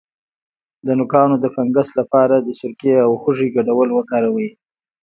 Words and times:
د 0.85 0.87
نوکانو 0.99 1.35
د 1.39 1.45
فنګس 1.55 1.89
لپاره 1.99 2.35
د 2.39 2.49
سرکې 2.59 2.93
او 3.05 3.11
هوږې 3.21 3.47
ګډول 3.55 3.89
وکاروئ 3.93 4.49